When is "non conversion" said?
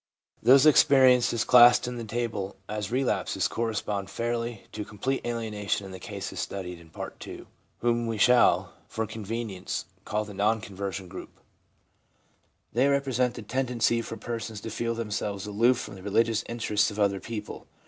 10.33-11.07